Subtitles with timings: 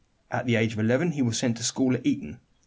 [0.31, 2.39] At the age of eleven he was sent to school at Eton.